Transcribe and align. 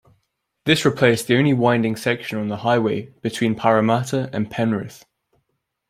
This 0.65 0.83
replaced 0.83 1.27
the 1.27 1.37
only 1.37 1.53
winding 1.53 1.95
section 1.95 2.39
of 2.39 2.47
the 2.47 2.57
Highway 2.57 3.13
between 3.21 3.53
Parramatta 3.53 4.31
and 4.33 4.49
Penrith. 4.49 5.05